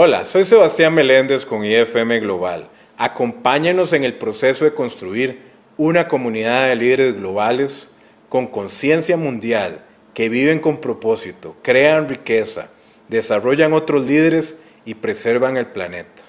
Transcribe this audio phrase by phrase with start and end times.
[0.00, 2.68] Hola, soy Sebastián Meléndez con IFM Global.
[2.98, 5.40] Acompáñenos en el proceso de construir
[5.76, 7.88] una comunidad de líderes globales
[8.28, 9.84] con conciencia mundial
[10.14, 12.68] que viven con propósito, crean riqueza,
[13.08, 16.22] desarrollan otros líderes y preservan el planeta.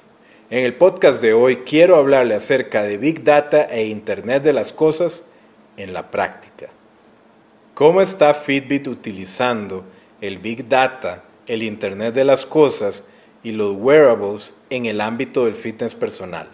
[0.50, 4.74] En el podcast de hoy quiero hablarle acerca de Big Data e Internet de las
[4.74, 5.26] Cosas
[5.78, 6.70] en la práctica.
[7.76, 9.86] ¿Cómo está Fitbit utilizando
[10.22, 13.04] el Big Data, el Internet de las Cosas
[13.44, 16.50] y los wearables en el ámbito del fitness personal?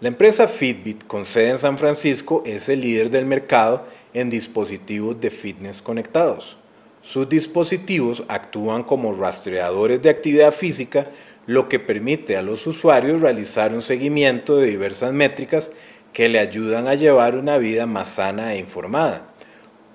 [0.00, 5.20] La empresa Fitbit, con sede en San Francisco, es el líder del mercado en dispositivos
[5.20, 6.56] de fitness conectados.
[7.00, 11.08] Sus dispositivos actúan como rastreadores de actividad física,
[11.46, 15.70] lo que permite a los usuarios realizar un seguimiento de diversas métricas
[16.12, 19.28] que le ayudan a llevar una vida más sana e informada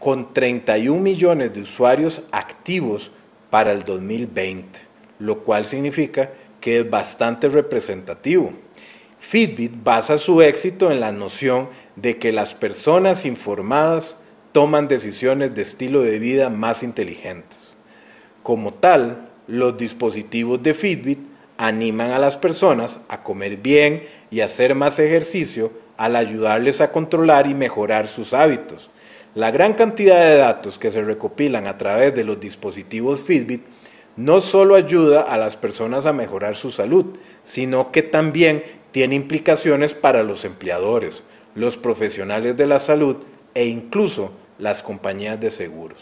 [0.01, 3.11] con 31 millones de usuarios activos
[3.51, 4.79] para el 2020,
[5.21, 8.53] lo cual significa que es bastante representativo.
[9.19, 14.17] Fitbit basa su éxito en la noción de que las personas informadas
[14.51, 17.75] toman decisiones de estilo de vida más inteligentes.
[18.41, 21.19] Como tal, los dispositivos de Fitbit
[21.57, 27.45] animan a las personas a comer bien y hacer más ejercicio al ayudarles a controlar
[27.45, 28.89] y mejorar sus hábitos,
[29.35, 33.61] la gran cantidad de datos que se recopilan a través de los dispositivos Fitbit
[34.17, 37.05] no solo ayuda a las personas a mejorar su salud,
[37.43, 41.23] sino que también tiene implicaciones para los empleadores,
[41.55, 43.17] los profesionales de la salud
[43.53, 45.99] e incluso las compañías de seguros.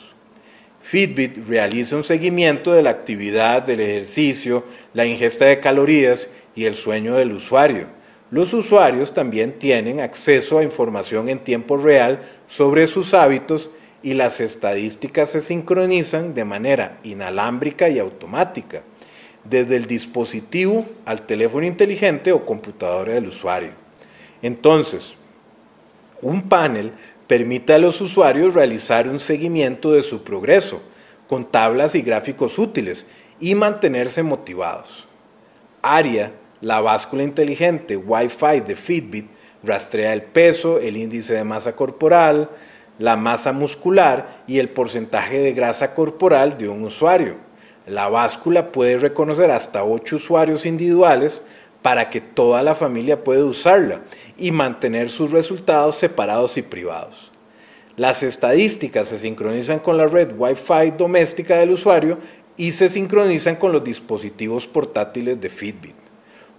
[0.81, 4.63] Fitbit realiza un seguimiento de la actividad, del ejercicio,
[4.94, 7.99] la ingesta de calorías y el sueño del usuario
[8.31, 13.71] los usuarios también tienen acceso a información en tiempo real sobre sus hábitos
[14.02, 18.84] y las estadísticas se sincronizan de manera inalámbrica y automática,
[19.44, 23.72] desde el dispositivo al teléfono inteligente o computadora del usuario.
[24.41, 25.16] Entonces,
[26.22, 26.91] un panel
[27.28, 30.81] permite a los usuarios realizar un seguimiento de su progreso
[31.28, 33.06] con tablas y gráficos útiles
[33.40, 35.07] y mantenerse motivados.
[35.81, 39.28] ARIA la báscula inteligente Wi-Fi de Fitbit
[39.63, 42.50] rastrea el peso, el índice de masa corporal,
[42.99, 47.37] la masa muscular y el porcentaje de grasa corporal de un usuario.
[47.87, 51.41] La báscula puede reconocer hasta 8 usuarios individuales
[51.81, 54.01] para que toda la familia pueda usarla
[54.37, 57.31] y mantener sus resultados separados y privados.
[57.95, 62.19] Las estadísticas se sincronizan con la red Wi-Fi doméstica del usuario
[62.57, 65.98] y se sincronizan con los dispositivos portátiles de Fitbit.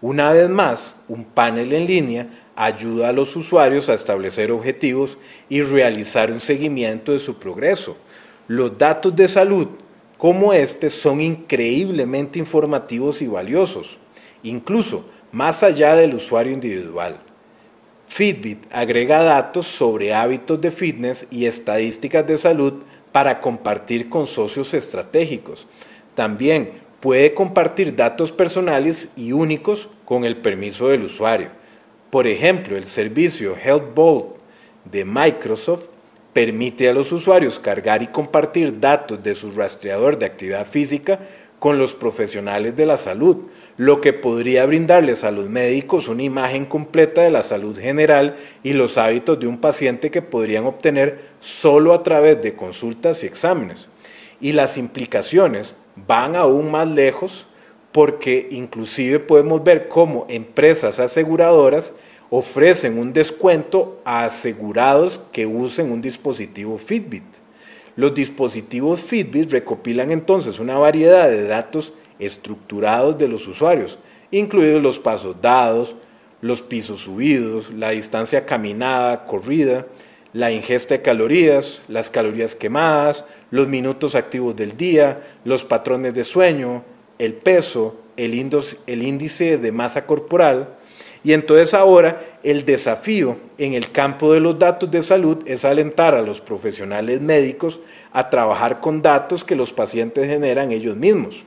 [0.03, 5.19] Una vez más, un panel en línea ayuda a los usuarios a establecer objetivos
[5.49, 7.97] y realizar un seguimiento de su progreso.
[8.49, 9.69] Los datos de salud
[10.16, 13.99] como este son increíblemente informativos y valiosos,
[14.43, 17.21] incluso más allá del usuario individual.
[18.06, 22.82] Fitbit agrega datos sobre hábitos de fitness y estadísticas de salud
[23.12, 25.67] para compartir con socios estratégicos.
[26.15, 31.49] También puede compartir datos personales y únicos con el permiso del usuario.
[32.11, 34.37] Por ejemplo, el servicio Health Vault
[34.84, 35.88] de Microsoft
[36.33, 41.21] permite a los usuarios cargar y compartir datos de su rastreador de actividad física
[41.59, 43.37] con los profesionales de la salud,
[43.77, 48.72] lo que podría brindarles a los médicos una imagen completa de la salud general y
[48.72, 53.88] los hábitos de un paciente que podrían obtener solo a través de consultas y exámenes.
[54.41, 57.46] Y las implicaciones van aún más lejos
[57.92, 61.92] porque inclusive podemos ver cómo empresas aseguradoras
[62.30, 67.24] ofrecen un descuento a asegurados que usen un dispositivo Fitbit.
[67.96, 73.98] Los dispositivos Fitbit recopilan entonces una variedad de datos estructurados de los usuarios,
[74.30, 75.96] incluidos los pasos dados,
[76.40, 79.86] los pisos subidos, la distancia caminada, corrida,
[80.32, 86.25] la ingesta de calorías, las calorías quemadas, los minutos activos del día, los patrones de
[86.25, 86.85] sueño,
[87.19, 90.76] el peso, el índice de masa corporal.
[91.23, 96.14] Y entonces ahora el desafío en el campo de los datos de salud es alentar
[96.14, 97.81] a los profesionales médicos
[98.12, 101.44] a trabajar con datos que los pacientes generan ellos mismos.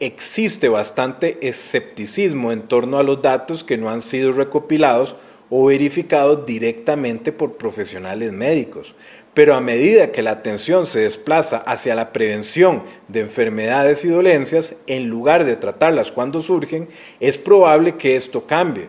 [0.00, 5.14] Existe bastante escepticismo en torno a los datos que no han sido recopilados
[5.50, 8.94] o verificados directamente por profesionales médicos.
[9.34, 14.76] Pero a medida que la atención se desplaza hacia la prevención de enfermedades y dolencias,
[14.86, 16.88] en lugar de tratarlas cuando surgen,
[17.18, 18.88] es probable que esto cambie.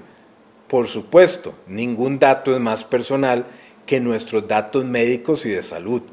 [0.68, 3.46] Por supuesto, ningún dato es más personal
[3.86, 6.04] que nuestros datos médicos y de salud.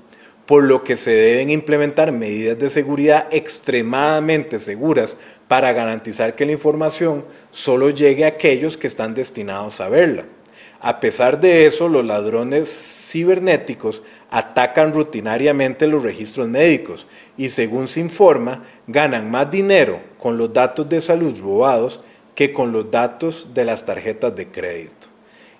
[0.48, 5.14] por lo que se deben implementar medidas de seguridad extremadamente seguras
[5.46, 10.24] para garantizar que la información solo llegue a aquellos que están destinados a verla.
[10.80, 12.68] A pesar de eso, los ladrones
[13.10, 17.06] cibernéticos atacan rutinariamente los registros médicos
[17.36, 22.00] y según se informa, ganan más dinero con los datos de salud robados
[22.34, 25.08] que con los datos de las tarjetas de crédito.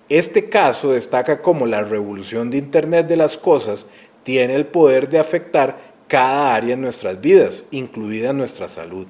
[0.07, 3.85] Este caso destaca cómo la revolución de Internet de las cosas
[4.23, 5.77] tiene el poder de afectar
[6.07, 9.07] cada área en nuestras vidas, incluida nuestra salud.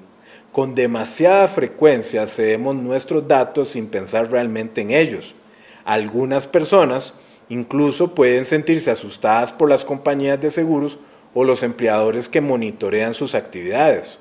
[0.52, 5.34] Con demasiada frecuencia cedemos nuestros datos sin pensar realmente en ellos.
[5.90, 7.14] Algunas personas
[7.48, 11.00] incluso pueden sentirse asustadas por las compañías de seguros
[11.34, 14.20] o los empleadores que monitorean sus actividades.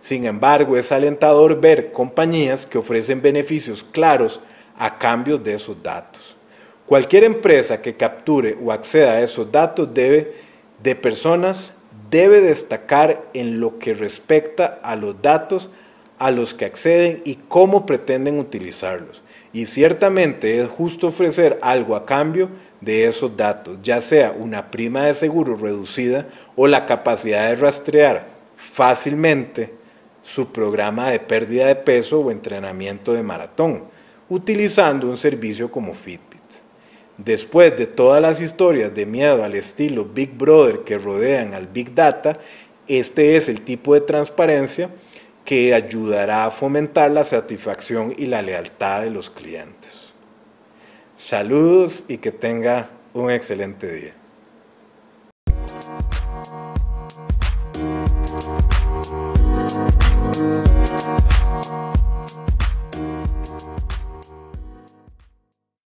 [0.00, 4.40] Sin embargo, es alentador ver compañías que ofrecen beneficios claros
[4.76, 6.36] a cambio de esos datos.
[6.84, 10.34] Cualquier empresa que capture o acceda a esos datos debe,
[10.82, 11.74] de personas
[12.10, 15.70] debe destacar en lo que respecta a los datos
[16.18, 19.23] a los que acceden y cómo pretenden utilizarlos.
[19.54, 25.04] Y ciertamente es justo ofrecer algo a cambio de esos datos, ya sea una prima
[25.04, 29.72] de seguro reducida o la capacidad de rastrear fácilmente
[30.22, 33.84] su programa de pérdida de peso o entrenamiento de maratón,
[34.28, 36.40] utilizando un servicio como Fitbit.
[37.16, 41.94] Después de todas las historias de miedo al estilo Big Brother que rodean al Big
[41.94, 42.40] Data,
[42.88, 44.90] este es el tipo de transparencia
[45.44, 50.14] que ayudará a fomentar la satisfacción y la lealtad de los clientes.
[51.16, 54.14] Saludos y que tenga un excelente día.